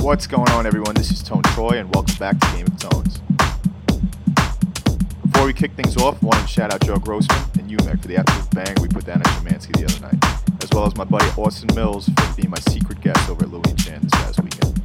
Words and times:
What's 0.00 0.26
going 0.26 0.48
on, 0.52 0.66
everyone? 0.66 0.94
This 0.94 1.10
is 1.10 1.22
Tone 1.22 1.42
Troy, 1.54 1.78
and 1.78 1.94
welcome 1.94 2.16
back 2.16 2.38
to 2.40 2.46
Game 2.56 2.66
of 2.66 2.78
Tones. 2.78 3.20
Before 5.22 5.44
we 5.44 5.52
kick 5.52 5.72
things 5.72 5.94
off, 5.98 6.16
I 6.22 6.26
wanted 6.26 6.40
to 6.40 6.48
shout 6.48 6.72
out 6.72 6.80
Joe 6.80 6.96
Grossman 6.96 7.38
and 7.58 7.70
UMEC 7.70 8.00
for 8.00 8.08
the 8.08 8.16
absolute 8.16 8.50
bang 8.50 8.74
we 8.80 8.88
put 8.88 9.04
down 9.04 9.20
at 9.20 9.26
Shemansky 9.26 9.76
the 9.76 9.84
other 9.84 10.00
night, 10.00 10.64
as 10.64 10.70
well 10.70 10.86
as 10.86 10.96
my 10.96 11.04
buddy 11.04 11.26
Austin 11.36 11.68
Mills 11.74 12.08
for 12.08 12.34
being 12.34 12.48
my 12.48 12.58
secret 12.70 13.02
guest 13.02 13.28
over 13.28 13.44
at 13.44 13.50
Louis 13.50 13.62
and 13.68 13.78
Chan 13.78 14.00
this 14.02 14.12
past 14.12 14.42
weekend. 14.42 14.80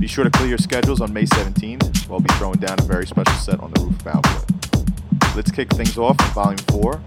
Be 0.00 0.08
sure 0.08 0.24
to 0.24 0.30
clear 0.30 0.48
your 0.48 0.58
schedules 0.58 1.00
on 1.00 1.12
May 1.12 1.24
17th. 1.24 2.08
We'll 2.08 2.18
be 2.18 2.32
throwing 2.34 2.58
down 2.58 2.80
a 2.80 2.82
very 2.82 3.06
special 3.06 3.32
set 3.34 3.60
on 3.60 3.70
the 3.74 3.80
roof 3.80 4.00
of 4.00 4.06
Alpha. 4.08 5.36
Let's 5.36 5.52
kick 5.52 5.70
things 5.70 5.96
off 5.98 6.20
in 6.20 6.26
Volume 6.34 6.58
4 6.72 7.00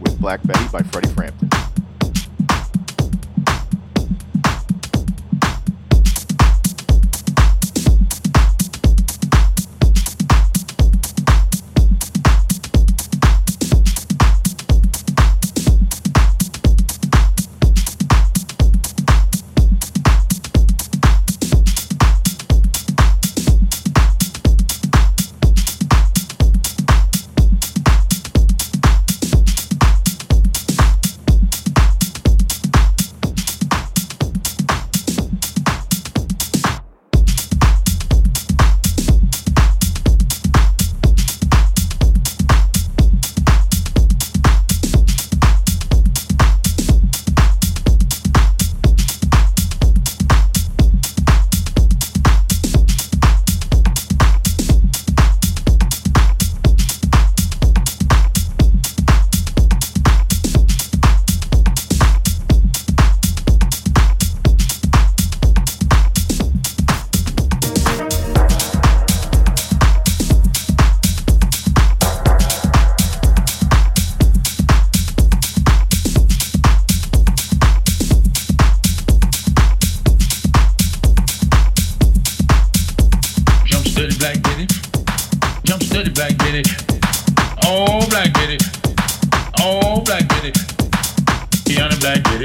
with 0.00 0.20
Black 0.20 0.42
Betty 0.42 0.66
by 0.72 0.80
Freddie 0.80 1.10
Frampton. 1.10 1.48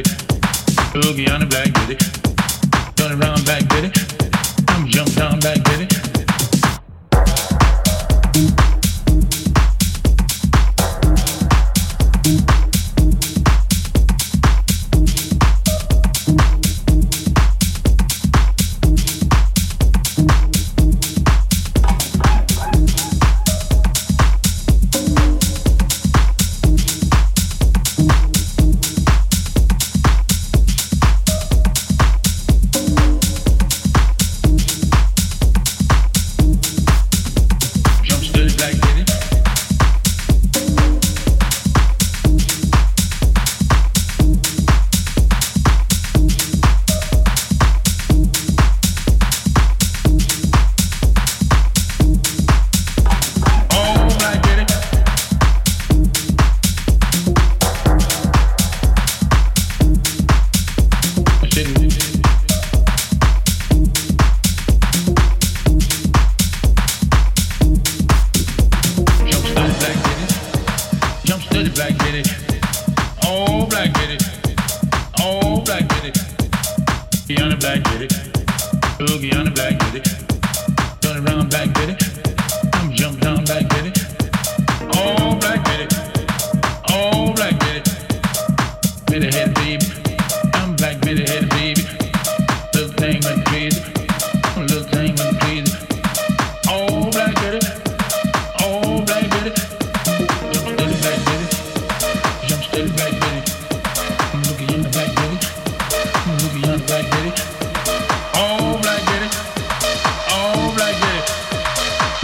music. 0.04 0.31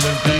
Thank 0.08 0.28
you. 0.28 0.37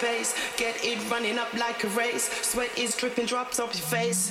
pace. 0.00 0.34
Get 0.56 0.76
it 0.84 0.98
running 1.10 1.38
up 1.38 1.52
like 1.54 1.84
a 1.84 1.88
race. 1.88 2.28
Sweat 2.42 2.70
is 2.78 2.96
dripping 2.96 3.26
drops 3.26 3.60
off 3.60 3.74
your 3.74 3.86
face. 3.86 4.30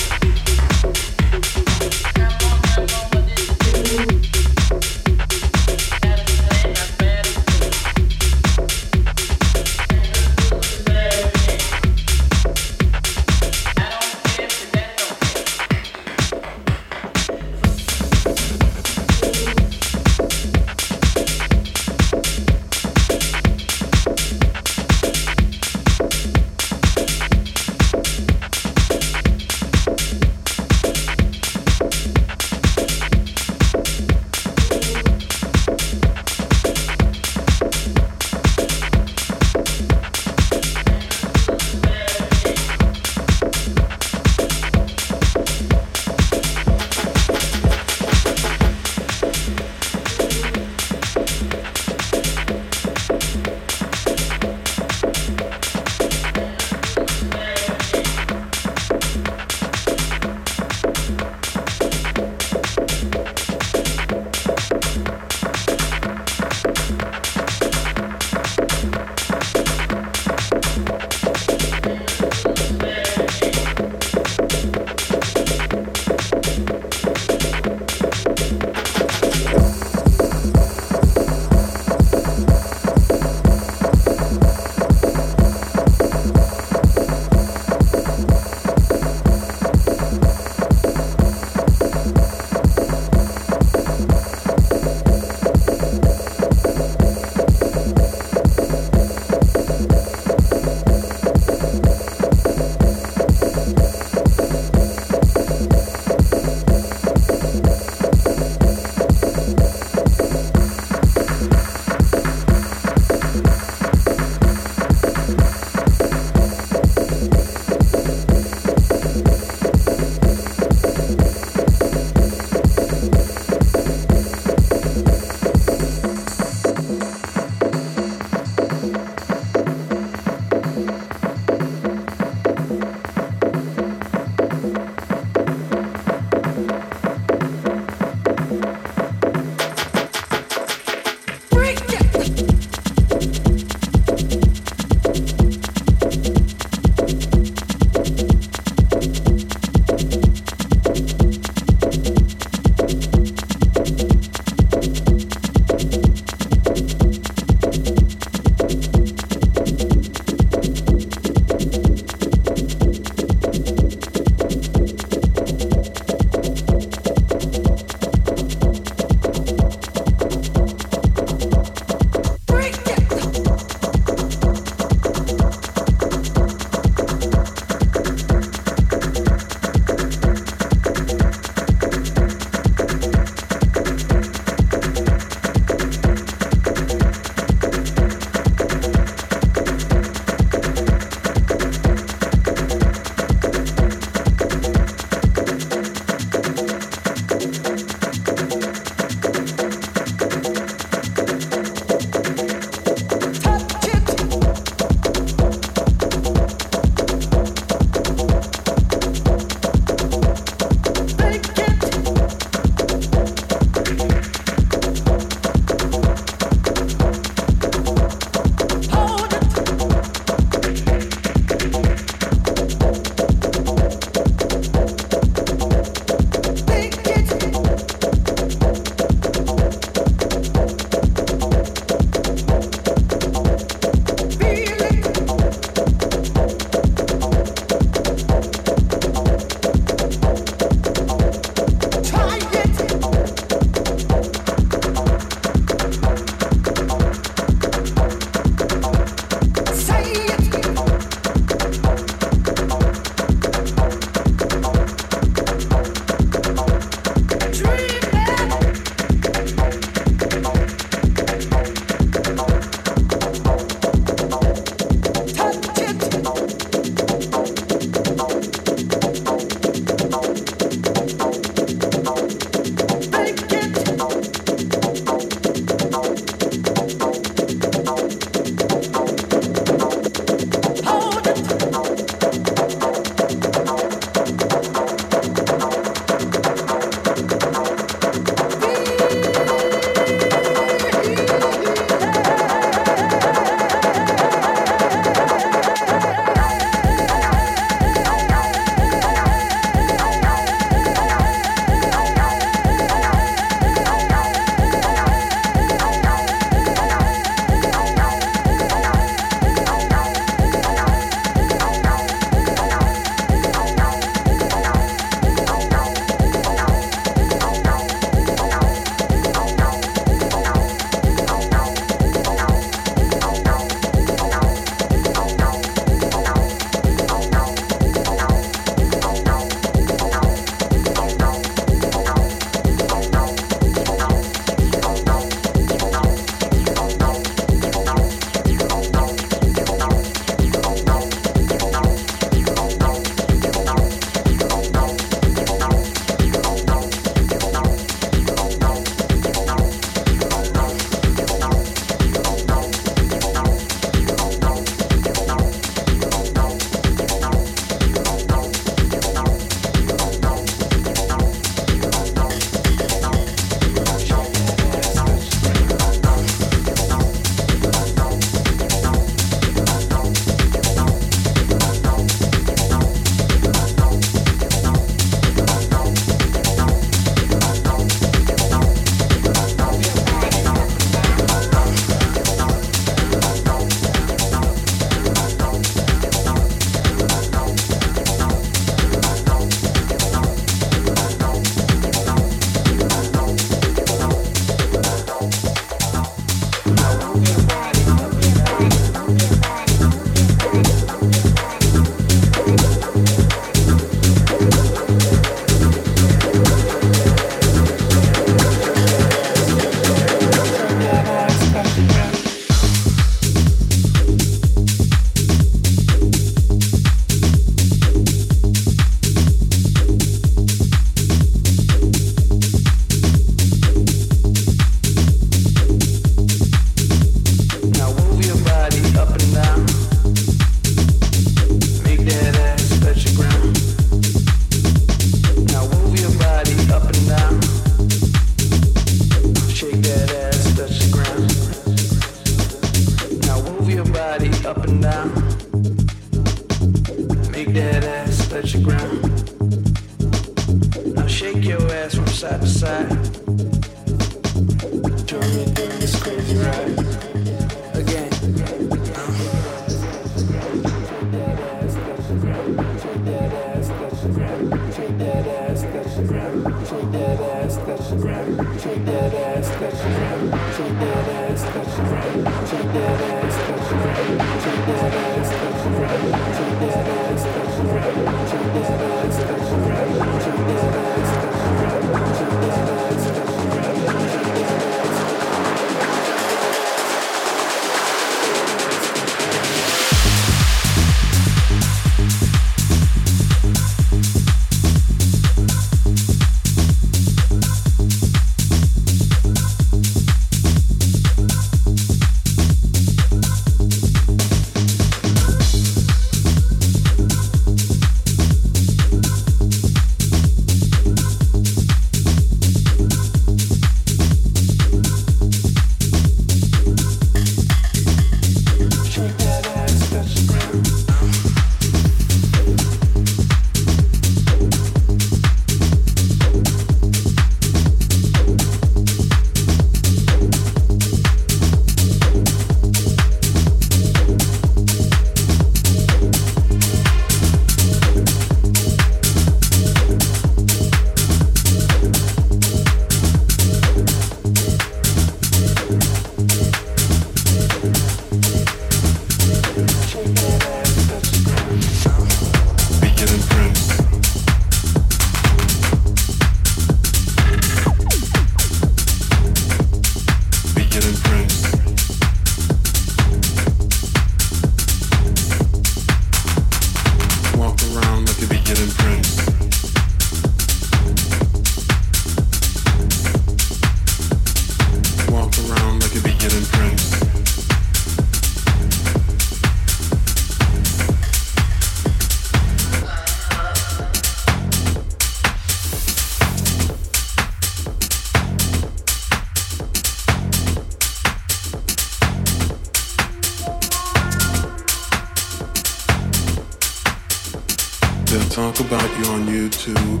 talk 598.32 598.60
about 598.60 598.88
you 598.98 599.04
on 599.12 599.26
YouTube. 599.26 600.00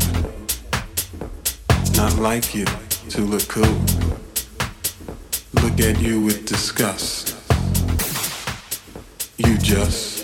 Not 1.94 2.16
like 2.16 2.54
you 2.54 2.64
to 3.10 3.20
look 3.20 3.46
cool. 3.46 3.78
Look 5.62 5.78
at 5.78 6.00
you 6.00 6.18
with 6.18 6.46
disgust. 6.46 7.36
You 9.36 9.58
just 9.58 10.21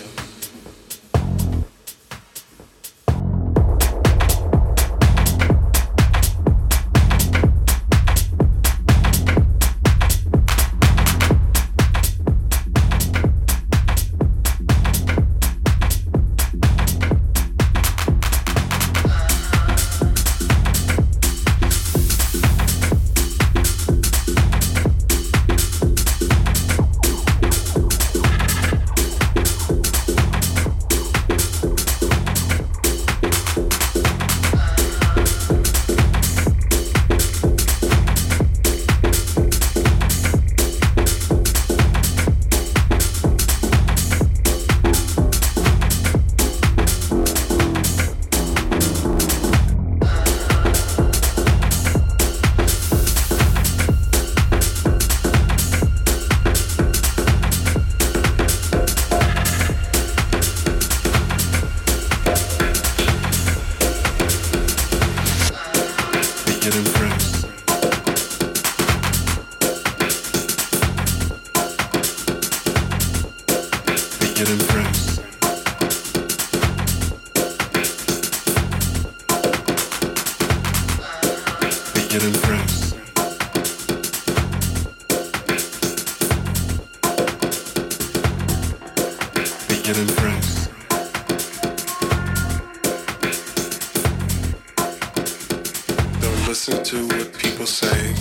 listen 96.69 96.83
to 96.83 97.15
what 97.15 97.33
people 97.37 97.65
say 97.65 98.13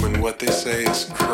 when 0.00 0.20
what 0.20 0.38
they 0.38 0.46
say 0.46 0.84
is 0.84 1.04
crazy. 1.14 1.27